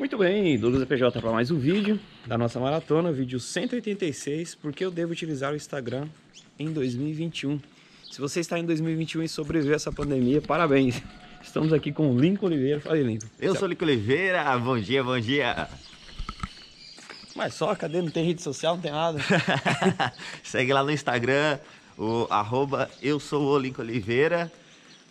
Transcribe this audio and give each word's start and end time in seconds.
Muito 0.00 0.16
bem, 0.16 0.58
Douglas 0.58 0.88
PJ 0.88 1.20
para 1.20 1.30
mais 1.30 1.50
um 1.50 1.58
vídeo 1.58 2.00
da 2.26 2.38
nossa 2.38 2.58
maratona, 2.58 3.12
vídeo 3.12 3.38
186, 3.38 4.54
porque 4.54 4.82
eu 4.82 4.90
devo 4.90 5.12
utilizar 5.12 5.52
o 5.52 5.56
Instagram 5.56 6.08
em 6.58 6.72
2021. 6.72 7.60
Se 8.10 8.18
você 8.18 8.40
está 8.40 8.58
em 8.58 8.64
2021 8.64 9.24
e 9.24 9.28
sobreviveu 9.28 9.74
a 9.74 9.76
essa 9.76 9.92
pandemia, 9.92 10.40
parabéns. 10.40 11.02
Estamos 11.42 11.70
aqui 11.70 11.92
com 11.92 12.14
o 12.14 12.18
Lincoln 12.18 12.46
Oliveira. 12.46 12.80
Fala 12.80 12.96
aí, 12.96 13.02
Lincoln. 13.02 13.28
Eu 13.38 13.54
sou 13.54 13.68
o 13.68 13.70
Lincoln 13.70 13.84
Oliveira, 13.84 14.58
bom 14.58 14.80
dia, 14.80 15.04
bom 15.04 15.20
dia. 15.20 15.68
Mas 17.36 17.52
só, 17.52 17.74
cadê? 17.74 18.00
Não 18.00 18.10
tem 18.10 18.24
rede 18.24 18.40
social, 18.40 18.76
não 18.76 18.82
tem 18.82 18.92
nada. 18.92 19.18
Segue 20.42 20.72
lá 20.72 20.82
no 20.82 20.90
Instagram, 20.90 21.58
o 21.98 22.26
arroba 22.30 22.90
eu 23.02 23.20
sou 23.20 23.54
o 23.54 23.58
Lincoln 23.58 23.82
Oliveira, 23.82 24.50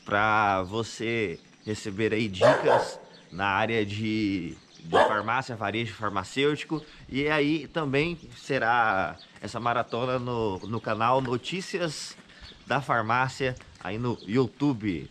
para 0.03 0.63
você 0.63 1.39
receber 1.63 2.11
aí 2.11 2.27
dicas 2.27 2.99
na 3.31 3.45
área 3.45 3.85
de 3.85 4.57
de 4.89 5.07
farmácia, 5.07 5.55
varejo 5.55 5.93
farmacêutico. 5.93 6.83
E 7.07 7.27
aí 7.27 7.67
também 7.67 8.17
será 8.35 9.15
essa 9.39 9.59
maratona 9.59 10.17
no, 10.17 10.57
no 10.59 10.81
canal 10.81 11.21
Notícias 11.21 12.17
da 12.65 12.81
Farmácia, 12.81 13.55
aí 13.83 13.99
no 13.99 14.17
YouTube. 14.25 15.07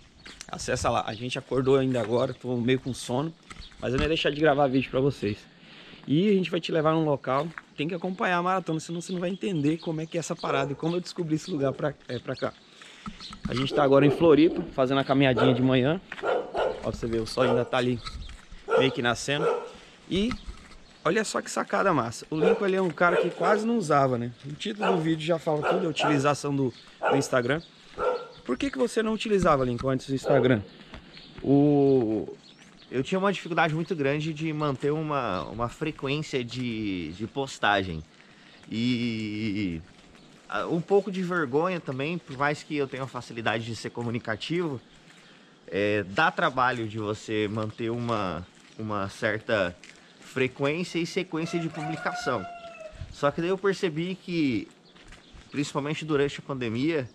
Acessa 0.50 0.90
lá. 0.90 1.04
A 1.06 1.14
gente 1.14 1.38
acordou 1.38 1.76
ainda 1.76 2.00
agora, 2.00 2.34
tô 2.34 2.56
meio 2.56 2.80
com 2.80 2.92
sono, 2.92 3.32
mas 3.80 3.92
eu 3.92 3.98
não 3.98 4.04
ia 4.04 4.08
deixar 4.08 4.30
de 4.30 4.40
gravar 4.40 4.66
vídeo 4.66 4.90
para 4.90 5.00
vocês. 5.00 5.38
E 6.06 6.28
a 6.28 6.32
gente 6.32 6.50
vai 6.50 6.60
te 6.60 6.72
levar 6.72 6.92
num 6.92 7.04
local, 7.04 7.46
tem 7.76 7.86
que 7.86 7.94
acompanhar 7.94 8.38
a 8.38 8.42
maratona, 8.42 8.80
senão 8.80 9.00
você 9.00 9.12
não 9.12 9.20
vai 9.20 9.30
entender 9.30 9.76
como 9.78 10.00
é 10.00 10.06
que 10.06 10.16
é 10.16 10.20
essa 10.20 10.34
parada 10.34 10.72
e 10.72 10.74
como 10.74 10.96
eu 10.96 11.00
descobri 11.00 11.36
esse 11.36 11.50
lugar 11.50 11.72
pra, 11.72 11.94
é, 12.08 12.18
pra 12.18 12.34
cá. 12.34 12.52
A 13.48 13.54
gente 13.54 13.72
tá 13.72 13.82
agora 13.82 14.04
em 14.04 14.10
Floripa, 14.10 14.62
fazendo 14.72 14.98
a 14.98 15.04
caminhadinha 15.04 15.54
de 15.54 15.62
manhã. 15.62 16.00
Ó, 16.82 16.90
você 16.90 17.06
vê, 17.06 17.18
o 17.18 17.26
sol 17.26 17.44
ainda 17.44 17.64
tá 17.64 17.76
ali 17.76 18.00
meio 18.78 18.90
que 18.90 19.02
nascendo. 19.02 19.46
E 20.10 20.32
olha 21.04 21.24
só 21.24 21.40
que 21.40 21.50
sacada 21.50 21.92
massa. 21.92 22.26
O 22.30 22.36
Lincoln 22.36 22.66
ele 22.66 22.76
é 22.76 22.82
um 22.82 22.90
cara 22.90 23.16
que 23.16 23.30
quase 23.30 23.66
não 23.66 23.76
usava, 23.76 24.18
né? 24.18 24.32
O 24.46 24.52
título 24.52 24.96
do 24.96 25.02
vídeo 25.02 25.24
já 25.24 25.38
fala 25.38 25.68
tudo, 25.68 25.86
a 25.86 25.90
utilização 25.90 26.54
do, 26.54 26.72
do 27.10 27.16
Instagram. 27.16 27.60
Por 28.44 28.56
que, 28.56 28.70
que 28.70 28.78
você 28.78 29.02
não 29.02 29.12
utilizava, 29.12 29.64
Lincoln, 29.64 29.90
antes 29.90 30.08
do 30.08 30.14
Instagram? 30.14 30.62
O... 31.42 32.34
Eu 32.90 33.02
tinha 33.02 33.18
uma 33.18 33.30
dificuldade 33.30 33.74
muito 33.74 33.94
grande 33.94 34.32
de 34.32 34.50
manter 34.52 34.90
uma, 34.90 35.42
uma 35.44 35.68
frequência 35.68 36.42
de, 36.42 37.12
de 37.12 37.26
postagem. 37.26 38.02
E 38.70 39.82
um 40.70 40.80
pouco 40.80 41.10
de 41.10 41.22
vergonha 41.22 41.80
também, 41.80 42.16
por 42.16 42.36
mais 42.36 42.62
que 42.62 42.76
eu 42.76 42.88
tenha 42.88 43.06
facilidade 43.06 43.64
de 43.64 43.76
ser 43.76 43.90
comunicativo, 43.90 44.80
é, 45.66 46.02
dá 46.04 46.30
trabalho 46.30 46.88
de 46.88 46.98
você 46.98 47.46
manter 47.48 47.90
uma, 47.90 48.46
uma 48.78 49.08
certa 49.08 49.76
frequência 50.28 50.98
e 50.98 51.06
sequência 51.06 51.58
de 51.58 51.68
publicação. 51.68 52.44
Só 53.10 53.30
que 53.30 53.40
daí 53.40 53.50
eu 53.50 53.58
percebi 53.58 54.14
que, 54.14 54.68
principalmente 55.50 56.04
durante 56.04 56.38
a 56.38 56.42
pandemia, 56.42 57.08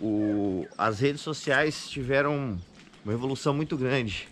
o, 0.00 0.66
as 0.76 1.00
redes 1.00 1.20
sociais 1.20 1.88
tiveram 1.88 2.58
uma 3.04 3.14
evolução 3.14 3.54
muito 3.54 3.76
grande. 3.76 4.28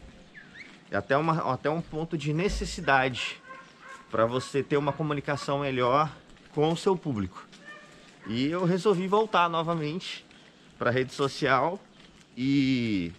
Até, 0.93 1.17
uma, 1.17 1.53
até 1.55 1.71
um 1.71 1.81
ponto 1.81 2.19
de 2.19 2.35
necessidade 2.35 3.41
para 4.11 4.27
você 4.27 4.63
ter 4.63 4.77
uma 4.77 4.93
comunicação 4.93 5.61
melhor 5.61 6.15
com 6.55 6.71
o 6.71 6.77
seu 6.77 6.95
público. 6.95 7.47
E 8.27 8.47
eu 8.49 8.65
resolvi 8.65 9.07
voltar 9.07 9.49
novamente 9.49 10.25
para 10.79 10.91
a 10.91 10.93
rede 10.93 11.15
social 11.15 11.81
e 12.37 13.13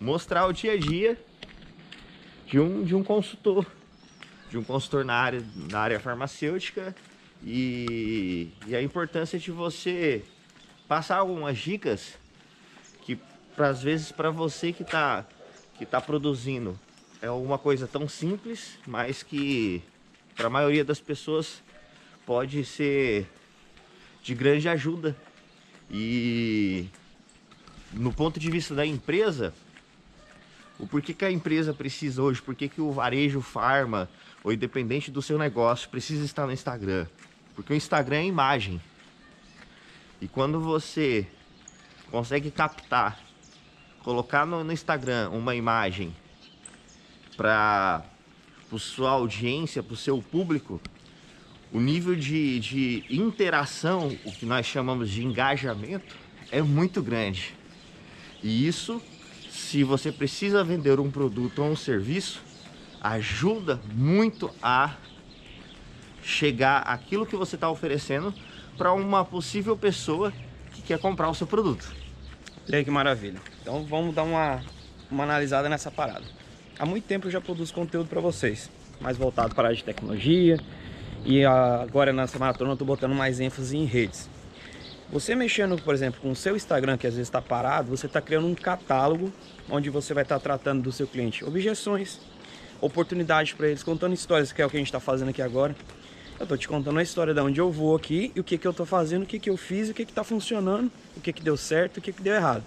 mostrar 0.00 0.46
o 0.46 0.52
dia 0.52 0.72
a 0.72 0.78
dia 0.78 1.20
de 2.46 2.58
um, 2.58 2.82
de 2.84 2.94
um 2.94 3.02
consultor, 3.02 3.66
de 4.54 4.58
um 4.58 4.62
consultor 4.62 5.04
na 5.04 5.14
área, 5.14 5.42
na 5.68 5.80
área 5.80 5.98
farmacêutica 5.98 6.94
e, 7.42 8.52
e 8.68 8.76
a 8.76 8.80
importância 8.80 9.36
de 9.36 9.50
você 9.50 10.22
passar 10.86 11.16
algumas 11.16 11.58
dicas 11.58 12.16
que, 13.02 13.18
às 13.58 13.82
vezes, 13.82 14.12
para 14.12 14.30
você 14.30 14.72
que 14.72 14.84
está 14.84 15.26
que 15.76 15.84
tá 15.84 16.00
produzindo 16.00 16.78
é 17.20 17.28
uma 17.28 17.58
coisa 17.58 17.88
tão 17.88 18.08
simples, 18.08 18.78
mas 18.86 19.24
que 19.24 19.82
para 20.36 20.46
a 20.46 20.50
maioria 20.50 20.84
das 20.84 21.00
pessoas 21.00 21.60
pode 22.24 22.64
ser 22.64 23.26
de 24.22 24.36
grande 24.36 24.68
ajuda. 24.68 25.16
E 25.90 26.86
no 27.92 28.12
ponto 28.12 28.38
de 28.38 28.48
vista 28.52 28.72
da 28.72 28.86
empresa, 28.86 29.52
o 30.78 30.86
porquê 30.86 31.14
que 31.14 31.24
a 31.24 31.30
empresa 31.30 31.72
precisa 31.72 32.22
hoje, 32.22 32.42
por 32.42 32.54
que 32.54 32.80
o 32.80 32.90
varejo 32.90 33.40
farma, 33.40 34.08
ou 34.42 34.52
independente 34.52 35.10
do 35.10 35.22
seu 35.22 35.38
negócio, 35.38 35.88
precisa 35.88 36.24
estar 36.24 36.46
no 36.46 36.52
Instagram. 36.52 37.06
Porque 37.54 37.72
o 37.72 37.76
Instagram 37.76 38.16
é 38.16 38.26
imagem. 38.26 38.80
E 40.20 40.26
quando 40.26 40.60
você 40.60 41.26
consegue 42.10 42.50
captar, 42.50 43.20
colocar 44.02 44.44
no, 44.44 44.64
no 44.64 44.72
Instagram 44.72 45.30
uma 45.30 45.54
imagem 45.54 46.14
para 47.36 48.04
sua 48.78 49.10
audiência, 49.10 49.82
para 49.82 49.94
o 49.94 49.96
seu 49.96 50.20
público, 50.20 50.80
o 51.72 51.80
nível 51.80 52.14
de, 52.14 52.58
de 52.60 53.04
interação, 53.08 54.08
o 54.24 54.32
que 54.32 54.44
nós 54.44 54.66
chamamos 54.66 55.10
de 55.10 55.24
engajamento, 55.24 56.16
é 56.50 56.60
muito 56.62 57.02
grande. 57.02 57.54
E 58.42 58.66
isso 58.66 59.00
se 59.54 59.84
você 59.84 60.10
precisa 60.10 60.64
vender 60.64 60.98
um 60.98 61.08
produto 61.08 61.62
ou 61.62 61.70
um 61.70 61.76
serviço, 61.76 62.42
ajuda 63.00 63.80
muito 63.94 64.50
a 64.60 64.94
chegar 66.24 66.78
aquilo 66.78 67.24
que 67.24 67.36
você 67.36 67.54
está 67.54 67.70
oferecendo 67.70 68.34
para 68.76 68.92
uma 68.92 69.24
possível 69.24 69.76
pessoa 69.76 70.32
que 70.72 70.82
quer 70.82 70.98
comprar 70.98 71.30
o 71.30 71.34
seu 71.34 71.46
produto. 71.46 71.94
E 72.68 72.74
aí 72.74 72.84
que 72.84 72.90
maravilha. 72.90 73.40
Então 73.62 73.84
vamos 73.84 74.12
dar 74.12 74.24
uma, 74.24 74.60
uma 75.08 75.22
analisada 75.22 75.68
nessa 75.68 75.88
parada. 75.88 76.24
Há 76.76 76.84
muito 76.84 77.04
tempo 77.04 77.28
eu 77.28 77.30
já 77.30 77.40
produzo 77.40 77.72
conteúdo 77.72 78.08
para 78.08 78.20
vocês, 78.20 78.68
mais 79.00 79.16
voltado 79.16 79.54
para 79.54 79.64
a 79.64 79.66
área 79.68 79.76
de 79.76 79.84
tecnologia 79.84 80.58
e 81.24 81.44
agora 81.44 82.12
nessa 82.12 82.40
maratona 82.40 82.70
eu 82.70 82.74
estou 82.74 82.86
botando 82.86 83.14
mais 83.14 83.38
ênfase 83.38 83.76
em 83.76 83.84
redes. 83.84 84.28
Você 85.10 85.34
mexendo, 85.34 85.80
por 85.80 85.94
exemplo, 85.94 86.20
com 86.20 86.30
o 86.30 86.36
seu 86.36 86.56
Instagram, 86.56 86.96
que 86.96 87.06
às 87.06 87.14
vezes 87.14 87.28
está 87.28 87.40
parado, 87.40 87.88
você 87.88 88.06
está 88.06 88.20
criando 88.20 88.46
um 88.46 88.54
catálogo 88.54 89.32
onde 89.68 89.90
você 89.90 90.14
vai 90.14 90.22
estar 90.22 90.36
tá 90.36 90.40
tratando 90.40 90.82
do 90.82 90.90
seu 90.90 91.06
cliente 91.06 91.44
objeções, 91.44 92.20
oportunidades 92.80 93.52
para 93.52 93.68
eles, 93.68 93.82
contando 93.82 94.14
histórias, 94.14 94.52
que 94.52 94.60
é 94.60 94.66
o 94.66 94.70
que 94.70 94.76
a 94.76 94.80
gente 94.80 94.88
está 94.88 95.00
fazendo 95.00 95.28
aqui 95.28 95.42
agora. 95.42 95.74
Eu 96.38 96.44
estou 96.44 96.58
te 96.58 96.66
contando 96.66 96.98
a 96.98 97.02
história 97.02 97.32
de 97.32 97.40
onde 97.40 97.60
eu 97.60 97.70
vou 97.70 97.94
aqui 97.94 98.32
e 98.34 98.40
o 98.40 98.44
que, 98.44 98.58
que 98.58 98.66
eu 98.66 98.72
estou 98.72 98.84
fazendo, 98.84 99.22
o 99.22 99.26
que, 99.26 99.38
que 99.38 99.48
eu 99.48 99.56
fiz, 99.56 99.88
o 99.88 99.94
que 99.94 100.02
está 100.02 100.24
funcionando, 100.24 100.90
o 101.16 101.20
que, 101.20 101.32
que 101.32 101.42
deu 101.42 101.56
certo, 101.56 101.98
o 101.98 102.00
que, 102.00 102.12
que 102.12 102.20
deu 102.20 102.34
errado. 102.34 102.64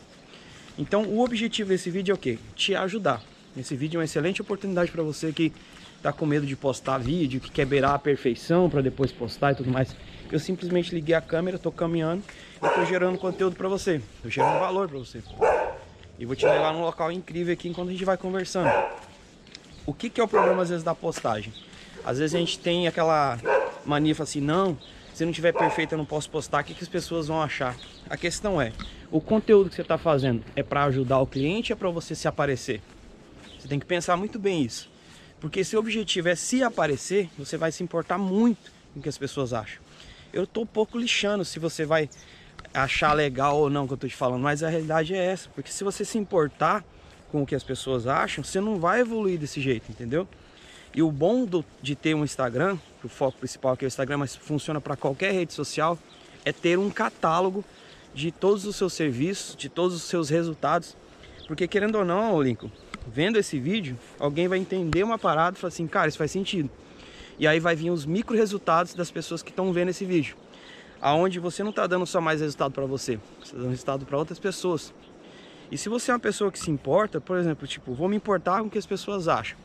Então, 0.77 1.03
o 1.03 1.21
objetivo 1.21 1.69
desse 1.69 1.89
vídeo 1.89 2.13
é 2.13 2.15
o 2.15 2.17
quê? 2.17 2.39
Te 2.55 2.75
ajudar. 2.75 3.21
Esse 3.57 3.75
vídeo 3.75 3.97
é 3.97 3.99
uma 3.99 4.05
excelente 4.05 4.41
oportunidade 4.41 4.91
para 4.91 5.03
você 5.03 5.33
que 5.33 5.51
está 5.97 6.13
com 6.13 6.25
medo 6.25 6.45
de 6.45 6.55
postar 6.55 6.99
vídeo, 6.99 7.41
que 7.41 7.51
quer 7.51 7.65
beirar 7.65 7.93
a 7.93 7.99
perfeição 7.99 8.69
para 8.69 8.81
depois 8.81 9.11
postar 9.11 9.51
e 9.51 9.55
tudo 9.55 9.69
mais. 9.69 9.95
Eu 10.31 10.39
simplesmente 10.39 10.93
liguei 10.93 11.15
a 11.15 11.21
câmera, 11.21 11.55
estou 11.55 11.71
caminhando 11.71 12.21
e 12.61 12.65
estou 12.65 12.85
gerando 12.85 13.17
conteúdo 13.17 13.55
para 13.55 13.69
você. 13.69 14.01
Estou 14.15 14.29
gerando 14.29 14.59
valor 14.59 14.89
para 14.89 14.97
você. 14.97 15.23
E 16.19 16.25
vou 16.25 16.35
te 16.35 16.45
levar 16.45 16.73
num 16.73 16.81
local 16.81 17.11
incrível 17.11 17.53
aqui 17.53 17.69
enquanto 17.69 17.89
a 17.89 17.91
gente 17.91 18.03
vai 18.03 18.17
conversando. 18.17 18.69
O 19.85 19.93
que, 19.93 20.09
que 20.09 20.19
é 20.19 20.23
o 20.23 20.27
problema 20.27 20.61
às 20.63 20.69
vezes 20.69 20.83
da 20.83 20.93
postagem? 20.93 21.53
Às 22.03 22.19
vezes 22.19 22.35
a 22.35 22.39
gente 22.39 22.59
tem 22.59 22.87
aquela 22.87 23.39
mania 23.85 24.15
assim, 24.19 24.41
não, 24.41 24.77
se 25.13 25.23
não 25.23 25.31
tiver 25.31 25.53
perfeito 25.53 25.93
eu 25.93 25.97
não 25.97 26.05
posso 26.05 26.29
postar, 26.29 26.61
o 26.61 26.65
que, 26.65 26.73
que 26.73 26.83
as 26.83 26.89
pessoas 26.89 27.27
vão 27.27 27.41
achar? 27.41 27.75
A 28.09 28.17
questão 28.17 28.61
é, 28.61 28.73
o 29.09 29.21
conteúdo 29.21 29.69
que 29.69 29.75
você 29.75 29.81
está 29.81 29.97
fazendo 29.97 30.43
é 30.55 30.63
para 30.63 30.83
ajudar 30.85 31.19
o 31.19 31.27
cliente 31.27 31.71
ou 31.71 31.77
é 31.77 31.79
para 31.79 31.89
você 31.89 32.13
se 32.13 32.27
aparecer? 32.27 32.81
Você 33.57 33.67
tem 33.67 33.79
que 33.79 33.85
pensar 33.85 34.17
muito 34.17 34.37
bem 34.37 34.61
isso. 34.61 34.89
Porque 35.39 35.63
se 35.63 35.75
o 35.75 35.79
objetivo 35.79 36.27
é 36.27 36.35
se 36.35 36.63
aparecer, 36.63 37.29
você 37.37 37.55
vai 37.55 37.71
se 37.71 37.81
importar 37.81 38.17
muito 38.17 38.71
com 38.93 38.99
o 38.99 39.03
que 39.03 39.09
as 39.09 39.17
pessoas 39.17 39.53
acham 39.53 39.86
eu 40.37 40.45
tô 40.45 40.61
um 40.61 40.65
pouco 40.67 40.99
lixando 40.99 41.43
se 41.43 41.57
você 41.57 41.83
vai 41.83 42.07
achar 42.71 43.11
legal 43.13 43.57
ou 43.57 43.69
não 43.71 43.85
o 43.85 43.87
que 43.87 43.93
eu 43.93 43.97
tô 43.97 44.07
te 44.07 44.15
falando, 44.15 44.41
mas 44.41 44.61
a 44.61 44.69
realidade 44.69 45.15
é 45.15 45.25
essa, 45.25 45.49
porque 45.49 45.71
se 45.71 45.83
você 45.83 46.05
se 46.05 46.17
importar 46.17 46.85
com 47.31 47.41
o 47.41 47.45
que 47.45 47.55
as 47.55 47.63
pessoas 47.63 48.05
acham, 48.05 48.43
você 48.43 48.61
não 48.61 48.79
vai 48.79 49.01
evoluir 49.01 49.39
desse 49.39 49.59
jeito, 49.59 49.91
entendeu? 49.91 50.27
E 50.93 51.01
o 51.01 51.11
bom 51.11 51.43
do, 51.43 51.65
de 51.81 51.95
ter 51.95 52.13
um 52.13 52.23
Instagram, 52.23 52.77
o 53.03 53.09
foco 53.09 53.39
principal 53.39 53.73
aqui 53.73 53.83
é 53.83 53.87
o 53.87 53.89
Instagram, 53.89 54.17
mas 54.17 54.35
funciona 54.35 54.79
para 54.79 54.95
qualquer 54.95 55.33
rede 55.33 55.53
social, 55.53 55.97
é 56.45 56.51
ter 56.51 56.77
um 56.77 56.89
catálogo 56.89 57.65
de 58.13 58.31
todos 58.31 58.65
os 58.65 58.75
seus 58.75 58.93
serviços, 58.93 59.55
de 59.55 59.69
todos 59.69 59.95
os 59.95 60.03
seus 60.03 60.29
resultados. 60.29 60.95
Porque 61.47 61.67
querendo 61.67 61.95
ou 61.95 62.05
não, 62.05 62.41
Lincoln, 62.41 62.69
vendo 63.07 63.37
esse 63.37 63.59
vídeo, 63.59 63.97
alguém 64.19 64.47
vai 64.47 64.59
entender 64.59 65.03
uma 65.03 65.17
parada 65.17 65.57
e 65.57 65.59
falar 65.59 65.69
assim, 65.69 65.87
cara, 65.87 66.07
isso 66.07 66.17
faz 66.17 66.31
sentido. 66.31 66.69
E 67.39 67.47
aí 67.47 67.59
vai 67.59 67.75
vir 67.75 67.91
os 67.91 68.05
micro 68.05 68.35
resultados 68.35 68.93
das 68.93 69.11
pessoas 69.11 69.43
que 69.43 69.49
estão 69.49 69.71
vendo 69.71 69.89
esse 69.89 70.05
vídeo. 70.05 70.35
Aonde 70.99 71.39
você 71.39 71.61
não 71.63 71.69
está 71.69 71.85
dando 71.85 72.05
só 72.05 72.19
mais 72.19 72.41
resultado 72.41 72.71
para 72.71 72.85
você, 72.85 73.19
você 73.39 73.43
está 73.43 73.57
dando 73.57 73.69
resultado 73.69 74.05
para 74.05 74.17
outras 74.17 74.39
pessoas. 74.39 74.93
E 75.71 75.77
se 75.77 75.89
você 75.89 76.11
é 76.11 76.13
uma 76.13 76.19
pessoa 76.19 76.51
que 76.51 76.57
se 76.57 76.71
importa, 76.71 77.21
por 77.21 77.37
exemplo, 77.37 77.67
tipo, 77.67 77.93
vou 77.93 78.07
me 78.09 78.15
importar 78.15 78.61
com 78.61 78.67
o 78.67 78.69
que 78.69 78.77
as 78.77 78.85
pessoas 78.85 79.27
acham. 79.27 79.57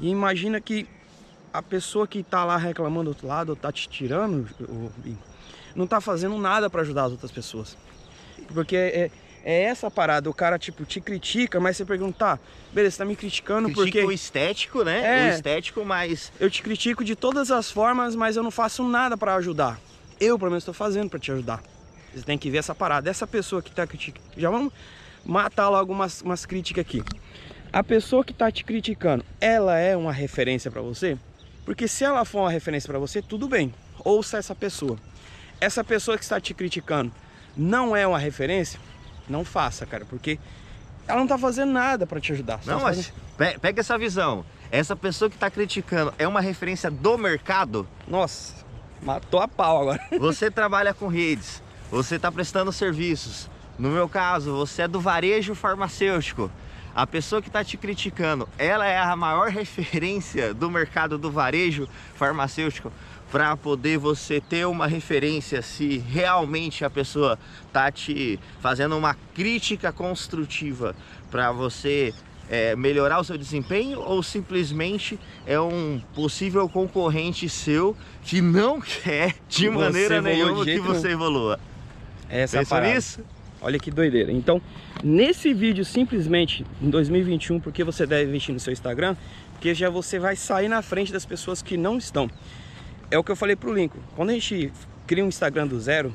E 0.00 0.08
imagina 0.08 0.60
que 0.60 0.86
a 1.52 1.62
pessoa 1.62 2.06
que 2.06 2.22
tá 2.22 2.44
lá 2.44 2.56
reclamando 2.56 3.04
do 3.04 3.08
outro 3.10 3.26
lado, 3.26 3.50
ou 3.50 3.56
tá 3.56 3.70
te 3.70 3.88
tirando, 3.88 4.48
ou, 4.68 4.90
não 5.74 5.86
tá 5.86 6.00
fazendo 6.00 6.38
nada 6.38 6.70
para 6.70 6.82
ajudar 6.82 7.04
as 7.04 7.12
outras 7.12 7.30
pessoas. 7.30 7.76
Porque 8.52 8.76
é, 8.76 9.10
é 9.44 9.64
essa 9.64 9.90
parada, 9.90 10.30
o 10.30 10.34
cara 10.34 10.58
tipo 10.58 10.84
te 10.86 11.00
critica, 11.00 11.60
mas 11.60 11.76
você 11.76 11.84
pergunta, 11.84 12.18
tá, 12.18 12.38
beleza, 12.72 12.92
você 12.96 12.98
tá 12.98 13.04
me 13.04 13.14
criticando 13.14 13.68
Critica 13.68 13.84
porque 13.84 14.04
o 14.04 14.10
estético, 14.10 14.82
né? 14.82 15.26
É. 15.26 15.30
O 15.30 15.34
estético, 15.34 15.84
mas 15.84 16.32
eu 16.40 16.50
te 16.50 16.62
critico 16.62 17.04
de 17.04 17.14
todas 17.14 17.50
as 17.50 17.70
formas, 17.70 18.16
mas 18.16 18.36
eu 18.36 18.42
não 18.42 18.50
faço 18.50 18.82
nada 18.82 19.16
para 19.18 19.34
ajudar. 19.34 19.78
Eu, 20.18 20.38
pelo 20.38 20.50
menos, 20.50 20.62
estou 20.62 20.72
fazendo 20.72 21.10
para 21.10 21.18
te 21.18 21.30
ajudar. 21.30 21.62
Você 22.14 22.24
tem 22.24 22.38
que 22.38 22.48
ver 22.48 22.58
essa 22.58 22.74
parada. 22.74 23.10
Essa 23.10 23.26
pessoa 23.26 23.60
que 23.60 23.70
tá 23.70 23.86
criticando. 23.86 24.24
Já 24.36 24.48
vamos 24.48 24.72
matar 25.24 25.68
logo 25.68 25.92
umas, 25.92 26.22
umas 26.22 26.46
críticas 26.46 26.80
aqui. 26.82 27.02
A 27.72 27.82
pessoa 27.82 28.24
que 28.24 28.32
tá 28.32 28.50
te 28.50 28.64
criticando, 28.64 29.24
ela 29.40 29.76
é 29.76 29.96
uma 29.96 30.12
referência 30.12 30.70
para 30.70 30.80
você? 30.80 31.18
Porque 31.64 31.88
se 31.88 32.04
ela 32.04 32.24
for 32.24 32.40
uma 32.40 32.50
referência 32.50 32.86
para 32.86 32.98
você, 32.98 33.20
tudo 33.20 33.48
bem. 33.48 33.74
Ouça 34.04 34.38
essa 34.38 34.54
pessoa. 34.54 34.96
Essa 35.60 35.82
pessoa 35.82 36.16
que 36.16 36.22
está 36.22 36.40
te 36.40 36.54
criticando 36.54 37.12
não 37.56 37.96
é 37.96 38.06
uma 38.06 38.18
referência, 38.18 38.78
não 39.28 39.44
faça, 39.44 39.84
cara, 39.86 40.04
porque 40.04 40.38
ela 41.06 41.18
não 41.20 41.26
tá 41.26 41.36
fazendo 41.38 41.72
nada 41.72 42.06
para 42.06 42.20
te 42.20 42.32
ajudar. 42.32 42.60
Só 42.62 42.70
não, 42.72 42.78
tá 42.80 42.84
mas 42.86 43.12
pe- 43.36 43.58
pega 43.58 43.80
essa 43.80 43.96
visão. 43.98 44.44
Essa 44.70 44.96
pessoa 44.96 45.30
que 45.30 45.36
tá 45.38 45.50
criticando 45.50 46.12
é 46.18 46.26
uma 46.26 46.40
referência 46.40 46.90
do 46.90 47.16
mercado? 47.18 47.86
Nossa, 48.08 48.54
matou 49.02 49.40
a 49.40 49.46
pau 49.48 49.82
agora. 49.82 50.00
Você 50.18 50.50
trabalha 50.50 50.92
com 50.94 51.06
redes, 51.08 51.62
você 51.90 52.16
está 52.16 52.30
prestando 52.32 52.72
serviços. 52.72 53.48
No 53.78 53.88
meu 53.90 54.08
caso, 54.08 54.54
você 54.56 54.82
é 54.82 54.88
do 54.88 55.00
varejo 55.00 55.54
farmacêutico. 55.54 56.50
A 56.94 57.06
pessoa 57.06 57.42
que 57.42 57.48
está 57.48 57.62
te 57.64 57.76
criticando, 57.76 58.48
ela 58.56 58.86
é 58.86 58.96
a 58.98 59.14
maior 59.16 59.48
referência 59.50 60.54
do 60.54 60.70
mercado 60.70 61.18
do 61.18 61.30
varejo 61.30 61.88
farmacêutico 62.14 62.92
para 63.34 63.56
poder 63.56 63.98
você 63.98 64.40
ter 64.40 64.64
uma 64.64 64.86
referência 64.86 65.60
se 65.60 65.98
realmente 65.98 66.84
a 66.84 66.88
pessoa 66.88 67.36
tá 67.72 67.90
te 67.90 68.38
fazendo 68.60 68.96
uma 68.96 69.14
crítica 69.34 69.92
construtiva 69.92 70.94
para 71.32 71.50
você 71.50 72.14
é, 72.48 72.76
melhorar 72.76 73.18
o 73.18 73.24
seu 73.24 73.36
desempenho 73.36 73.98
ou 73.98 74.22
simplesmente 74.22 75.18
é 75.44 75.58
um 75.58 76.00
possível 76.14 76.68
concorrente 76.68 77.48
seu 77.48 77.96
que 78.22 78.40
não 78.40 78.80
quer 78.80 79.34
de 79.48 79.68
maneira 79.68 80.18
evolua 80.18 80.32
nenhuma 80.32 80.64
que 80.64 80.78
você 80.78 81.08
evolua. 81.10 81.58
Essa 82.28 82.58
é 82.58 82.60
a 82.60 82.62
Pensou 82.62 82.76
parada. 82.76 82.94
nisso? 82.94 83.20
Olha 83.60 83.80
que 83.80 83.90
doideira. 83.90 84.30
Então, 84.30 84.62
nesse 85.02 85.52
vídeo, 85.52 85.84
simplesmente, 85.84 86.64
em 86.80 86.88
2021, 86.88 87.58
porque 87.58 87.82
você 87.82 88.06
deve 88.06 88.28
investir 88.28 88.54
no 88.54 88.60
seu 88.60 88.72
Instagram, 88.72 89.16
porque 89.54 89.74
já 89.74 89.90
você 89.90 90.20
vai 90.20 90.36
sair 90.36 90.68
na 90.68 90.82
frente 90.82 91.12
das 91.12 91.26
pessoas 91.26 91.60
que 91.62 91.76
não 91.76 91.98
estão. 91.98 92.30
É 93.10 93.18
o 93.18 93.24
que 93.24 93.30
eu 93.30 93.36
falei 93.36 93.56
pro 93.56 93.72
Lincoln. 93.72 94.00
Quando 94.16 94.30
a 94.30 94.32
gente 94.32 94.72
cria 95.06 95.24
um 95.24 95.28
Instagram 95.28 95.66
do 95.66 95.78
zero, 95.80 96.14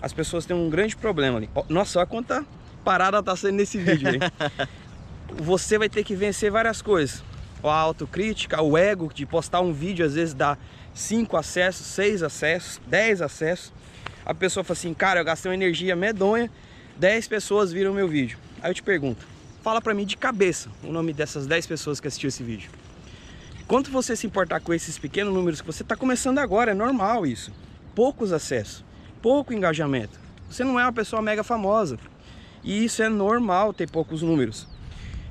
as 0.00 0.12
pessoas 0.12 0.46
têm 0.46 0.56
um 0.56 0.70
grande 0.70 0.96
problema 0.96 1.38
ali. 1.38 1.50
Nossa, 1.68 1.98
olha 1.98 2.06
quanta 2.06 2.44
parada 2.84 3.22
tá 3.22 3.34
sendo 3.34 3.56
nesse 3.56 3.78
vídeo, 3.78 4.08
hein? 4.08 4.20
você 5.42 5.78
vai 5.78 5.88
ter 5.88 6.04
que 6.04 6.14
vencer 6.14 6.50
várias 6.50 6.80
coisas. 6.80 7.22
A 7.62 7.72
autocrítica, 7.72 8.62
o 8.62 8.78
ego 8.78 9.10
de 9.12 9.26
postar 9.26 9.60
um 9.60 9.72
vídeo, 9.72 10.06
às 10.06 10.14
vezes 10.14 10.32
dá 10.32 10.56
5 10.94 11.36
acessos, 11.36 11.86
6 11.86 12.22
acessos, 12.22 12.80
10 12.86 13.22
acessos. 13.22 13.72
A 14.24 14.32
pessoa 14.32 14.62
fala 14.62 14.78
assim, 14.78 14.94
cara, 14.94 15.20
eu 15.20 15.24
gastei 15.24 15.50
uma 15.50 15.54
energia 15.54 15.96
medonha, 15.96 16.50
10 16.96 17.26
pessoas 17.26 17.72
viram 17.72 17.92
meu 17.92 18.06
vídeo. 18.06 18.38
Aí 18.62 18.70
eu 18.70 18.74
te 18.74 18.82
pergunto, 18.82 19.26
fala 19.62 19.80
pra 19.80 19.94
mim 19.94 20.04
de 20.04 20.16
cabeça 20.16 20.70
o 20.84 20.92
nome 20.92 21.12
dessas 21.12 21.46
10 21.46 21.66
pessoas 21.66 21.98
que 21.98 22.06
assistiu 22.06 22.28
esse 22.28 22.42
vídeo. 22.42 22.70
Quanto 23.66 23.90
você 23.90 24.14
se 24.14 24.28
importar 24.28 24.60
com 24.60 24.72
esses 24.72 24.96
pequenos 24.96 25.34
números 25.34 25.60
que 25.60 25.66
você 25.66 25.82
está 25.82 25.96
começando 25.96 26.38
agora, 26.38 26.70
é 26.70 26.74
normal 26.74 27.26
isso. 27.26 27.52
Poucos 27.96 28.32
acessos, 28.32 28.84
pouco 29.20 29.52
engajamento. 29.52 30.20
Você 30.48 30.62
não 30.62 30.78
é 30.78 30.84
uma 30.84 30.92
pessoa 30.92 31.20
mega 31.20 31.42
famosa. 31.42 31.98
E 32.62 32.84
isso 32.84 33.02
é 33.02 33.08
normal 33.08 33.72
ter 33.72 33.90
poucos 33.90 34.22
números. 34.22 34.68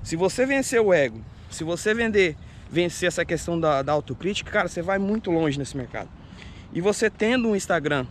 Se 0.03 0.17
você 0.17 0.45
vencer 0.45 0.81
o 0.81 0.93
ego, 0.93 1.23
se 1.49 1.63
você 1.63 1.93
vender, 1.93 2.35
vencer 2.69 3.07
essa 3.07 3.23
questão 3.23 3.57
da, 3.57 3.81
da 3.81 3.93
autocrítica, 3.93 4.51
cara, 4.51 4.67
você 4.67 4.81
vai 4.81 4.99
muito 4.99 5.31
longe 5.31 5.57
nesse 5.57 5.77
mercado. 5.77 6.09
E 6.73 6.81
você 6.81 7.09
tendo 7.09 7.47
um 7.47 7.55
Instagram 7.55 8.05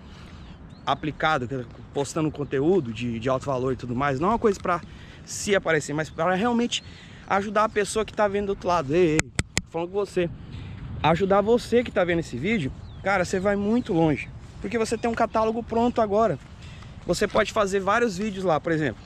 aplicado, 0.87 1.47
é 1.55 1.65
postando 1.93 2.31
conteúdo 2.31 2.95
de, 2.95 3.19
de 3.21 3.29
alto 3.29 3.45
valor 3.45 3.75
e 3.75 3.77
tudo 3.77 3.95
mais, 3.95 4.19
não 4.19 4.29
é 4.29 4.33
uma 4.33 4.39
coisa 4.39 4.59
para 4.59 4.81
se 5.27 5.55
aparecer, 5.55 5.93
mas 5.93 6.09
para 6.09 6.35
realmente 6.35 6.83
ajudar 7.27 7.65
a 7.65 7.69
pessoa 7.69 8.07
que 8.07 8.13
está 8.13 8.27
vendo 8.27 8.47
do 8.47 8.51
outro 8.51 8.69
lado. 8.69 8.95
Ei, 8.95 9.19
ei, 9.23 9.44
falando 9.75 9.91
com 9.91 9.97
você. 9.97 10.31
Ajudar 11.03 11.41
você 11.41 11.83
que 11.83 11.91
está 11.91 12.05
vendo 12.05 12.21
esse 12.21 12.39
vídeo, 12.39 12.73
cara, 13.03 13.25
você 13.25 13.41
vai 13.41 13.57
muito 13.57 13.93
longe. 13.93 14.31
Porque 14.61 14.79
você 14.79 14.97
tem 14.97 15.11
um 15.11 15.15
catálogo 15.15 15.63
pronto 15.63 16.01
agora. 16.01 16.39
Você 17.05 17.27
pode 17.27 17.53
fazer 17.53 17.81
vários 17.81 18.17
vídeos 18.17 18.45
lá, 18.45 18.61
por 18.61 18.71
exemplo. 18.71 19.03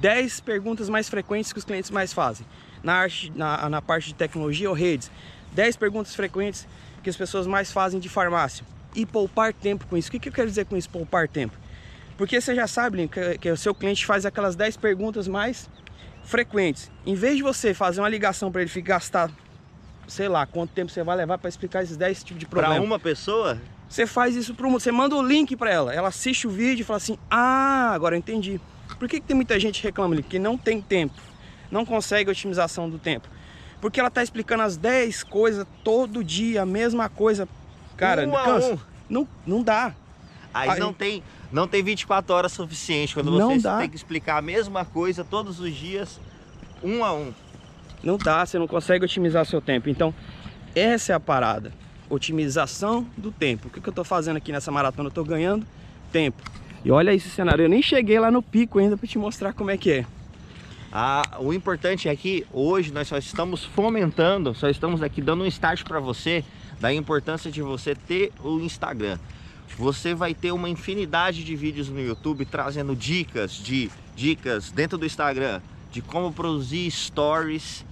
10 0.00 0.40
perguntas 0.40 0.88
mais 0.90 1.08
frequentes 1.08 1.52
que 1.52 1.58
os 1.58 1.64
clientes 1.64 1.90
mais 1.90 2.12
fazem. 2.12 2.46
Na, 2.82 2.94
arte, 2.94 3.32
na, 3.34 3.68
na 3.68 3.82
parte 3.82 4.08
de 4.08 4.14
tecnologia 4.14 4.68
ou 4.68 4.76
redes. 4.76 5.10
10 5.52 5.76
perguntas 5.76 6.14
frequentes 6.14 6.68
que 7.02 7.08
as 7.08 7.16
pessoas 7.16 7.46
mais 7.46 7.72
fazem 7.72 7.98
de 7.98 8.08
farmácia. 8.08 8.64
E 8.94 9.04
poupar 9.06 9.52
tempo 9.54 9.86
com 9.86 9.96
isso. 9.96 10.08
O 10.08 10.12
que, 10.12 10.20
que 10.20 10.28
eu 10.28 10.32
quero 10.32 10.48
dizer 10.48 10.66
com 10.66 10.76
isso, 10.76 10.90
poupar 10.90 11.26
tempo? 11.26 11.56
Porque 12.16 12.40
você 12.40 12.54
já 12.54 12.66
sabe, 12.66 13.08
que, 13.08 13.38
que 13.38 13.50
o 13.50 13.56
seu 13.56 13.74
cliente 13.74 14.06
faz 14.06 14.24
aquelas 14.24 14.54
10 14.54 14.76
perguntas 14.76 15.26
mais 15.26 15.68
frequentes. 16.24 16.90
Em 17.04 17.14
vez 17.14 17.36
de 17.36 17.42
você 17.42 17.72
fazer 17.72 18.00
uma 18.00 18.08
ligação 18.08 18.52
para 18.52 18.62
ele 18.62 18.82
gastar, 18.82 19.30
sei 20.08 20.28
lá, 20.28 20.46
quanto 20.46 20.70
tempo 20.72 20.90
você 20.90 21.02
vai 21.02 21.16
levar 21.16 21.38
para 21.38 21.48
explicar 21.48 21.82
esses 21.82 21.96
10 21.96 22.22
tipos 22.22 22.40
de 22.40 22.46
Para 22.46 22.62
problema. 22.62 22.84
uma 22.84 22.98
pessoa, 22.98 23.58
Você 23.88 24.06
faz 24.06 24.34
isso 24.34 24.54
pro 24.54 24.68
mundo, 24.70 24.80
você 24.80 24.90
manda 24.92 25.14
o 25.14 25.22
link 25.22 25.56
para 25.56 25.70
ela, 25.70 25.94
ela 25.94 26.08
assiste 26.08 26.46
o 26.46 26.50
vídeo 26.50 26.82
e 26.82 26.84
fala 26.84 26.96
assim: 26.96 27.16
"Ah, 27.30 27.90
agora 27.92 28.14
eu 28.14 28.18
entendi". 28.18 28.60
Por 28.98 29.08
que, 29.08 29.20
que 29.20 29.26
tem 29.26 29.36
muita 29.36 29.58
gente 29.60 29.82
reclamando 29.82 30.22
que 30.22 30.38
não 30.38 30.56
tem 30.58 30.80
tempo, 30.80 31.20
não 31.70 31.84
consegue 31.84 32.30
otimização 32.30 32.88
do 32.90 32.98
tempo? 32.98 33.28
Porque 33.80 34.00
ela 34.00 34.10
tá 34.10 34.22
explicando 34.22 34.62
as 34.62 34.76
10 34.76 35.22
coisas 35.22 35.66
todo 35.84 36.24
dia, 36.24 36.62
a 36.62 36.66
mesma 36.66 37.08
coisa. 37.08 37.48
Cara, 37.96 38.26
Um 38.26 38.32
cansa. 38.32 38.74
um. 38.74 38.78
Não, 39.08 39.28
não 39.46 39.62
dá. 39.62 39.94
aí, 40.52 40.70
Aí- 40.70 40.80
não 40.80 40.92
tem 40.92 41.22
não 41.52 41.68
tem 41.68 41.82
24 41.82 42.34
horas 42.34 42.52
suficiente 42.52 43.14
quando 43.14 43.30
você 43.30 43.68
tem 43.78 43.88
que 43.88 43.96
explicar 43.96 44.38
a 44.38 44.42
mesma 44.42 44.84
coisa 44.84 45.24
todos 45.24 45.60
os 45.60 45.72
dias, 45.74 46.18
um 46.82 47.04
a 47.04 47.12
um. 47.12 47.32
Não 48.02 48.16
dá, 48.16 48.44
você 48.44 48.58
não 48.58 48.66
consegue 48.66 49.04
otimizar 49.04 49.44
seu 49.44 49.60
tempo. 49.60 49.88
Então, 49.88 50.14
essa 50.74 51.12
é 51.12 51.16
a 51.16 51.20
parada. 51.20 51.72
Otimização 52.08 53.06
do 53.16 53.32
tempo. 53.32 53.68
O 53.68 53.70
que, 53.70 53.80
que 53.80 53.88
eu 53.88 53.92
tô 53.92 54.04
fazendo 54.04 54.36
aqui 54.36 54.52
nessa 54.52 54.70
maratona? 54.70 55.08
Eu 55.08 55.12
tô 55.12 55.24
ganhando 55.24 55.66
tempo. 56.12 56.42
E 56.84 56.90
olha 56.90 57.12
esse 57.12 57.28
cenário. 57.28 57.64
Eu 57.64 57.68
nem 57.68 57.82
cheguei 57.82 58.18
lá 58.20 58.30
no 58.30 58.42
pico 58.42 58.78
ainda 58.78 58.96
para 58.96 59.08
te 59.08 59.18
mostrar 59.18 59.52
como 59.52 59.70
é 59.70 59.76
que 59.76 59.90
é. 59.90 60.06
Ah, 60.92 61.22
o 61.40 61.52
importante 61.52 62.08
é 62.08 62.14
que 62.14 62.46
hoje 62.52 62.92
nós 62.92 63.08
só 63.08 63.18
estamos 63.18 63.64
fomentando, 63.64 64.54
só 64.54 64.68
estamos 64.68 65.02
aqui 65.02 65.20
dando 65.20 65.42
um 65.42 65.46
start 65.46 65.82
para 65.82 65.98
você 65.98 66.44
da 66.80 66.92
importância 66.92 67.50
de 67.50 67.60
você 67.60 67.94
ter 67.94 68.32
o 68.42 68.60
Instagram. 68.60 69.18
Você 69.76 70.14
vai 70.14 70.32
ter 70.32 70.52
uma 70.52 70.68
infinidade 70.68 71.42
de 71.42 71.56
vídeos 71.56 71.88
no 71.88 72.00
YouTube 72.00 72.44
trazendo 72.44 72.94
dicas 72.94 73.52
de 73.52 73.90
dicas 74.14 74.70
dentro 74.70 74.96
do 74.96 75.04
Instagram 75.04 75.60
de 75.96 76.02
como 76.02 76.30
produzir 76.30 76.90
stories, 76.90 77.82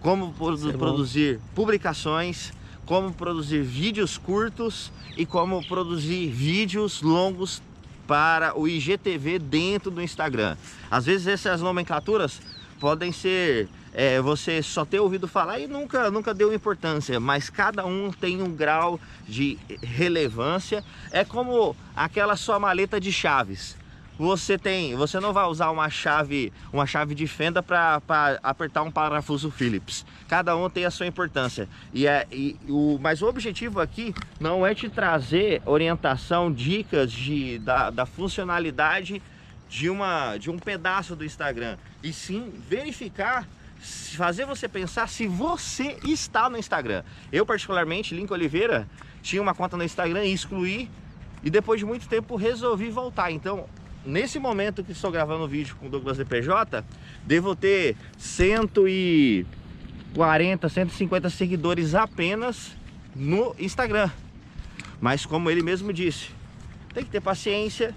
como 0.00 0.32
produ- 0.32 0.70
é 0.70 0.72
produzir 0.72 1.38
publicações, 1.54 2.50
como 2.86 3.12
produzir 3.12 3.62
vídeos 3.62 4.16
curtos 4.16 4.90
e 5.18 5.26
como 5.26 5.62
produzir 5.66 6.30
vídeos 6.30 7.02
longos 7.02 7.60
para 8.06 8.58
o 8.58 8.66
IGTV 8.66 9.38
dentro 9.38 9.90
do 9.90 10.00
Instagram. 10.00 10.56
Às 10.90 11.04
vezes 11.04 11.26
essas 11.26 11.60
nomenclaturas 11.60 12.40
podem 12.80 13.12
ser 13.12 13.68
é, 13.92 14.18
você 14.22 14.62
só 14.62 14.86
ter 14.86 14.98
ouvido 15.00 15.28
falar 15.28 15.58
e 15.60 15.66
nunca, 15.66 16.10
nunca 16.10 16.32
deu 16.32 16.54
importância, 16.54 17.20
mas 17.20 17.50
cada 17.50 17.84
um 17.84 18.10
tem 18.10 18.40
um 18.42 18.50
grau 18.50 18.98
de 19.28 19.58
relevância. 19.82 20.82
É 21.10 21.22
como 21.22 21.76
aquela 21.94 22.34
sua 22.34 22.58
maleta 22.58 22.98
de 22.98 23.12
chaves. 23.12 23.76
Você 24.22 24.56
tem, 24.56 24.94
você 24.94 25.18
não 25.18 25.32
vai 25.32 25.46
usar 25.46 25.70
uma 25.70 25.90
chave, 25.90 26.52
uma 26.72 26.86
chave 26.86 27.12
de 27.12 27.26
fenda 27.26 27.60
para 27.60 28.00
apertar 28.40 28.82
um 28.82 28.90
parafuso 28.90 29.50
Phillips. 29.50 30.06
Cada 30.28 30.56
um 30.56 30.70
tem 30.70 30.84
a 30.84 30.92
sua 30.92 31.08
importância. 31.08 31.68
E 31.92 32.06
é, 32.06 32.24
e 32.30 32.56
o, 32.68 33.00
mas 33.00 33.20
o 33.20 33.26
objetivo 33.26 33.80
aqui 33.80 34.14
não 34.38 34.64
é 34.64 34.76
te 34.76 34.88
trazer 34.88 35.60
orientação, 35.66 36.52
dicas 36.52 37.10
de, 37.10 37.58
da, 37.58 37.90
da 37.90 38.06
funcionalidade 38.06 39.20
de, 39.68 39.90
uma, 39.90 40.36
de 40.36 40.52
um 40.52 40.56
pedaço 40.56 41.16
do 41.16 41.24
Instagram, 41.24 41.76
e 42.00 42.12
sim 42.12 42.52
verificar, 42.68 43.44
fazer 43.80 44.46
você 44.46 44.68
pensar 44.68 45.08
se 45.08 45.26
você 45.26 45.98
está 46.04 46.48
no 46.48 46.56
Instagram. 46.56 47.02
Eu, 47.32 47.44
particularmente, 47.44 48.14
Lincoln 48.14 48.34
Oliveira, 48.34 48.88
tinha 49.20 49.42
uma 49.42 49.52
conta 49.52 49.76
no 49.76 49.82
Instagram 49.82 50.24
e 50.24 50.32
excluí, 50.32 50.88
e 51.42 51.50
depois 51.50 51.80
de 51.80 51.84
muito 51.84 52.06
tempo 52.06 52.36
resolvi 52.36 52.88
voltar. 52.88 53.32
Então, 53.32 53.66
nesse 54.04 54.38
momento 54.38 54.82
que 54.84 54.92
estou 54.92 55.10
gravando 55.10 55.44
o 55.44 55.48
vídeo 55.48 55.76
com 55.76 55.86
o 55.86 55.90
Douglas 55.90 56.16
DPJ, 56.16 56.84
devo 57.24 57.54
ter 57.54 57.96
cento 58.18 58.86
e 58.88 59.46
140, 60.12 60.68
150 60.68 61.30
seguidores 61.30 61.94
apenas 61.94 62.72
no 63.16 63.54
Instagram. 63.58 64.10
Mas 65.00 65.26
como 65.26 65.50
ele 65.50 65.62
mesmo 65.62 65.92
disse, 65.92 66.30
tem 66.94 67.04
que 67.04 67.10
ter 67.10 67.20
paciência, 67.20 67.94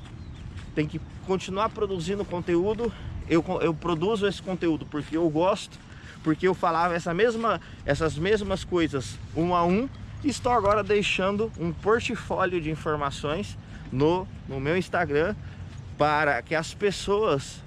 tem 0.73 0.87
que 0.87 0.99
continuar 1.27 1.69
produzindo 1.69 2.23
conteúdo. 2.23 2.91
Eu, 3.29 3.43
eu 3.61 3.73
produzo 3.73 4.27
esse 4.27 4.41
conteúdo 4.41 4.85
porque 4.85 5.17
eu 5.17 5.29
gosto, 5.29 5.77
porque 6.23 6.47
eu 6.47 6.53
falava 6.53 6.95
essa 6.95 7.13
mesma, 7.13 7.59
essas 7.85 8.17
mesmas 8.17 8.63
coisas 8.63 9.17
um 9.35 9.53
a 9.53 9.63
um. 9.65 9.89
Estou 10.23 10.53
agora 10.53 10.83
deixando 10.83 11.51
um 11.59 11.71
portfólio 11.71 12.59
de 12.59 12.71
informações 12.71 13.57
no, 13.91 14.27
no 14.47 14.59
meu 14.59 14.75
Instagram 14.77 15.35
para 15.97 16.41
que 16.41 16.55
as 16.55 16.73
pessoas 16.73 17.61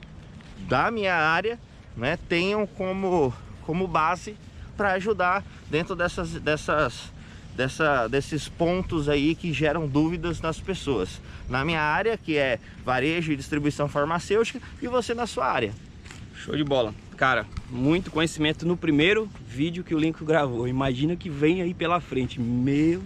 da 0.69 0.91
minha 0.91 1.15
área 1.15 1.59
né, 1.97 2.19
tenham 2.29 2.67
como, 2.67 3.33
como 3.63 3.87
base 3.87 4.37
para 4.77 4.93
ajudar 4.93 5.45
dentro 5.71 5.97
dessas, 5.97 6.33
dessas, 6.33 7.13
dessa, 7.57 8.07
desses 8.09 8.49
pontos 8.49 9.09
aí 9.09 9.35
que 9.35 9.53
geram 9.53 9.89
dúvidas 9.89 10.41
nas 10.41 10.61
pessoas. 10.61 11.21
Na 11.49 11.65
minha 11.65 11.81
área, 11.81 12.17
que 12.17 12.37
é 12.37 12.59
varejo 12.85 13.33
e 13.33 13.37
distribuição 13.37 13.89
farmacêutica, 13.89 14.61
e 14.81 14.87
você 14.87 15.15
na 15.15 15.27
sua 15.27 15.47
área. 15.47 15.73
Show 16.35 16.57
de 16.57 16.63
bola. 16.63 16.95
Cara, 17.17 17.47
muito 17.69 18.13
conhecimento 18.13 18.65
no 18.65 18.77
primeiro 18.77 19.29
vídeo 19.49 19.83
que 19.83 19.93
o 19.93 19.99
Link 19.99 20.25
gravou. 20.25 20.69
Imagina 20.69 21.17
que 21.17 21.29
vem 21.29 21.61
aí 21.63 21.75
pela 21.75 22.01
frente. 22.01 22.41
Meu 22.41 23.03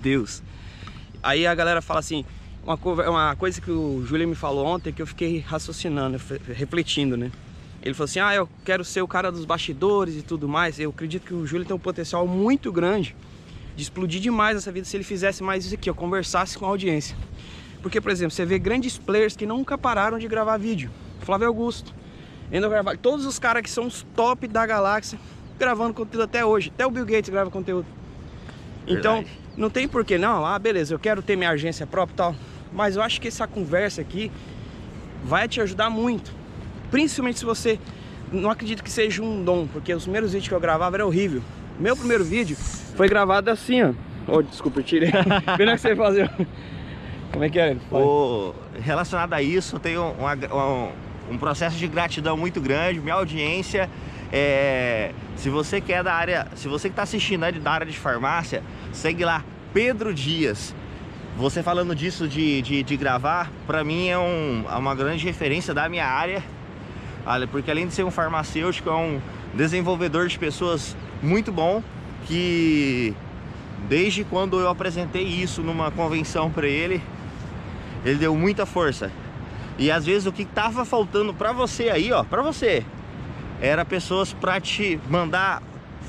Deus. 0.00 0.42
Aí 1.22 1.46
a 1.46 1.54
galera 1.54 1.82
fala 1.82 2.00
assim, 2.00 2.24
uma, 2.64 2.78
uma 3.08 3.36
coisa 3.36 3.60
que 3.60 3.70
o 3.70 4.04
Júlio 4.04 4.28
me 4.28 4.34
falou 4.34 4.66
ontem 4.66 4.92
que 4.92 5.00
eu 5.00 5.06
fiquei 5.06 5.40
raciocinando, 5.40 6.20
refletindo, 6.52 7.16
né? 7.16 7.30
Ele 7.82 7.94
falou 7.94 8.04
assim, 8.04 8.20
ah, 8.20 8.34
eu 8.34 8.48
quero 8.64 8.84
ser 8.84 9.00
o 9.00 9.08
cara 9.08 9.32
dos 9.32 9.44
bastidores 9.44 10.16
e 10.16 10.22
tudo 10.22 10.48
mais. 10.48 10.78
Eu 10.78 10.90
acredito 10.90 11.24
que 11.24 11.32
o 11.32 11.46
Júlio 11.46 11.64
tem 11.64 11.74
um 11.74 11.78
potencial 11.78 12.26
muito 12.26 12.70
grande 12.70 13.16
de 13.74 13.82
explodir 13.82 14.20
demais 14.20 14.56
essa 14.56 14.70
vida 14.70 14.86
se 14.86 14.96
ele 14.96 15.04
fizesse 15.04 15.42
mais 15.42 15.64
isso 15.64 15.74
aqui, 15.74 15.88
ó, 15.88 15.94
conversasse 15.94 16.58
com 16.58 16.66
a 16.66 16.68
audiência. 16.68 17.16
Porque, 17.80 18.00
por 18.00 18.10
exemplo, 18.10 18.32
você 18.32 18.44
vê 18.44 18.58
grandes 18.58 18.98
players 18.98 19.34
que 19.34 19.46
nunca 19.46 19.78
pararam 19.78 20.18
de 20.18 20.28
gravar 20.28 20.58
vídeo. 20.58 20.90
Flávio 21.20 21.46
Augusto, 21.46 21.94
Endo 22.52 22.68
gravar, 22.68 22.96
todos 22.96 23.24
os 23.26 23.38
caras 23.38 23.62
que 23.62 23.70
são 23.70 23.86
os 23.86 24.04
top 24.14 24.48
da 24.48 24.66
galáxia 24.66 25.18
gravando 25.58 25.94
conteúdo 25.94 26.24
até 26.24 26.44
hoje. 26.44 26.72
Até 26.74 26.84
o 26.84 26.90
Bill 26.90 27.06
Gates 27.06 27.30
grava 27.30 27.50
conteúdo. 27.50 27.86
Então, 28.86 29.16
Verdade. 29.16 29.38
Então, 29.42 29.54
não 29.56 29.70
tem 29.70 29.86
porquê, 29.86 30.18
não. 30.18 30.44
Ah, 30.44 30.58
beleza, 30.58 30.94
eu 30.94 30.98
quero 30.98 31.22
ter 31.22 31.36
minha 31.36 31.50
agência 31.50 31.86
própria 31.86 32.14
e 32.14 32.16
tal. 32.16 32.34
Mas 32.72 32.96
eu 32.96 33.02
acho 33.02 33.20
que 33.20 33.28
essa 33.28 33.46
conversa 33.46 34.00
aqui 34.00 34.30
vai 35.24 35.48
te 35.48 35.60
ajudar 35.60 35.90
muito. 35.90 36.32
Principalmente 36.90 37.38
se 37.38 37.44
você 37.44 37.78
não 38.32 38.50
acredita 38.50 38.82
que 38.82 38.90
seja 38.90 39.22
um 39.22 39.44
dom, 39.44 39.66
porque 39.66 39.92
os 39.92 40.04
primeiros 40.04 40.32
vídeos 40.32 40.48
que 40.48 40.54
eu 40.54 40.60
gravava 40.60 40.96
era 40.96 41.06
horrível. 41.06 41.42
Meu 41.78 41.96
primeiro 41.96 42.24
vídeo 42.24 42.56
foi 42.94 43.08
gravado 43.08 43.50
assim, 43.50 43.82
ó. 43.82 43.92
Oh, 44.26 44.42
desculpa, 44.42 44.80
eu 44.80 44.84
tirei. 44.84 45.10
Pena 45.56 45.72
que 45.74 45.80
você 45.80 45.96
fazer. 45.96 46.30
Como 47.32 47.44
é 47.44 47.48
que 47.48 47.58
é? 47.58 47.76
O... 47.90 48.54
Relacionado 48.80 49.32
a 49.32 49.42
isso, 49.42 49.76
eu 49.76 49.80
tenho 49.80 50.14
uma, 50.18 50.34
um, 50.34 51.34
um 51.34 51.38
processo 51.38 51.76
de 51.76 51.86
gratidão 51.86 52.36
muito 52.36 52.60
grande. 52.60 53.00
Minha 53.00 53.14
audiência 53.14 53.88
é, 54.32 55.12
se 55.36 55.48
você 55.48 55.80
quer 55.80 56.04
da 56.04 56.14
área, 56.14 56.46
se 56.54 56.68
você 56.68 56.88
que 56.88 56.92
está 56.92 57.02
assistindo 57.02 57.44
é 57.44 57.52
da 57.52 57.70
área 57.70 57.86
de 57.86 57.96
farmácia, 57.96 58.62
segue 58.92 59.24
lá 59.24 59.44
Pedro 59.72 60.14
Dias. 60.14 60.74
Você 61.40 61.62
falando 61.62 61.94
disso 61.94 62.28
de, 62.28 62.60
de, 62.60 62.82
de 62.82 62.96
gravar, 62.98 63.50
para 63.66 63.82
mim 63.82 64.08
é, 64.08 64.18
um, 64.18 64.62
é 64.70 64.74
uma 64.74 64.94
grande 64.94 65.24
referência 65.24 65.72
da 65.72 65.88
minha 65.88 66.04
área, 66.04 66.44
porque 67.50 67.70
além 67.70 67.86
de 67.86 67.94
ser 67.94 68.04
um 68.04 68.10
farmacêutico, 68.10 68.90
é 68.90 68.94
um 68.94 69.18
desenvolvedor 69.54 70.28
de 70.28 70.38
pessoas 70.38 70.94
muito 71.22 71.50
bom, 71.50 71.82
que 72.26 73.14
desde 73.88 74.22
quando 74.22 74.60
eu 74.60 74.68
apresentei 74.68 75.22
isso 75.22 75.62
numa 75.62 75.90
convenção 75.90 76.50
para 76.50 76.68
ele, 76.68 77.02
ele 78.04 78.18
deu 78.18 78.36
muita 78.36 78.66
força. 78.66 79.10
E 79.78 79.90
às 79.90 80.04
vezes 80.04 80.26
o 80.26 80.32
que 80.32 80.44
tava 80.44 80.84
faltando 80.84 81.32
para 81.32 81.52
você 81.52 81.88
aí, 81.88 82.12
ó, 82.12 82.22
para 82.22 82.42
você, 82.42 82.84
era 83.62 83.82
pessoas 83.82 84.30
para 84.30 84.60
te 84.60 85.00
mandar 85.08 85.62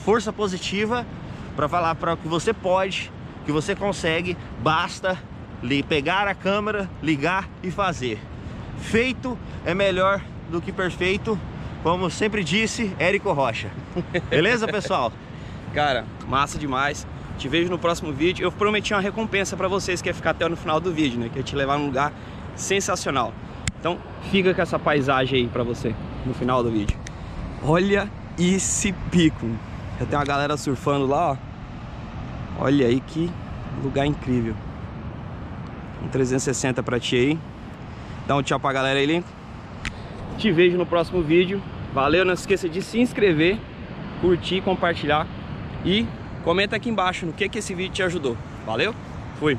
força 0.04 0.34
positiva, 0.34 1.08
para 1.56 1.70
falar 1.70 1.96
para 1.96 2.18
que 2.18 2.28
você 2.28 2.52
pode, 2.52 3.10
que 3.52 3.54
você 3.54 3.76
consegue, 3.76 4.38
basta 4.64 5.18
lhe 5.62 5.84
pegar 5.84 6.26
a 6.26 6.34
câmera, 6.34 6.90
ligar 7.04 7.50
e 7.62 7.70
fazer. 7.70 8.18
Feito 8.80 9.38
é 9.66 9.76
melhor 9.76 10.22
do 10.50 10.62
que 10.62 10.72
perfeito, 10.72 11.38
como 11.84 12.10
sempre 12.10 12.44
disse 12.44 12.96
Érico 12.98 13.32
Rocha. 13.34 13.70
Beleza, 14.30 14.68
pessoal? 14.68 15.12
Cara, 15.74 16.06
massa 16.28 16.58
demais. 16.58 17.06
Te 17.38 17.50
vejo 17.50 17.70
no 17.70 17.78
próximo 17.78 18.14
vídeo. 18.14 18.44
Eu 18.44 18.52
prometi 18.52 18.94
uma 18.94 19.02
recompensa 19.02 19.58
para 19.58 19.68
vocês 19.68 20.02
que 20.02 20.10
é 20.10 20.14
ficar 20.14 20.32
até 20.32 20.48
no 20.48 20.56
final 20.56 20.80
do 20.80 20.94
vídeo, 20.94 21.20
né? 21.20 21.30
Que 21.32 21.40
é 21.40 21.44
te 21.44 21.56
levar 21.56 21.78
num 21.78 21.88
lugar 21.88 22.14
sensacional. 22.56 23.34
Então, 23.80 23.98
fica 24.32 24.54
com 24.54 24.62
essa 24.62 24.80
paisagem 24.80 25.42
aí 25.42 25.48
para 25.48 25.64
você 25.64 25.94
no 26.26 26.34
final 26.34 26.64
do 26.64 26.72
vídeo. 26.72 26.98
Olha 27.64 28.10
esse 28.40 28.94
pico. 29.12 29.48
Já 30.00 30.06
tem 30.06 30.18
uma 30.18 30.26
galera 30.26 30.56
surfando 30.56 31.06
lá, 31.06 31.32
ó. 31.32 31.51
Olha 32.60 32.88
aí 32.88 33.00
que 33.00 33.30
lugar 33.84 34.06
incrível. 34.06 34.56
Um 36.04 36.08
360 36.08 36.82
pra 36.84 37.00
ti 37.00 37.16
aí. 37.16 37.40
Dá 38.28 38.36
um 38.36 38.44
tchau 38.44 38.60
pra 38.60 38.74
galera 38.74 39.00
aí. 39.00 39.24
Te 40.38 40.52
vejo 40.52 40.78
no 40.78 40.86
próximo 40.86 41.22
vídeo. 41.22 41.62
Valeu, 41.94 42.24
não 42.24 42.34
esqueça 42.34 42.70
de 42.70 42.82
se 42.82 43.00
inscrever, 43.00 43.60
curtir, 44.22 44.62
compartilhar 44.62 45.28
e 45.84 46.06
comenta 46.44 46.76
aqui 46.76 46.90
embaixo 46.90 47.26
no 47.26 47.34
que, 47.34 47.50
que 47.50 47.60
esse 47.60 47.76
vídeo 47.76 47.92
te 47.92 48.04
ajudou. 48.04 48.38
Valeu? 48.66 48.96
Fui! 49.40 49.58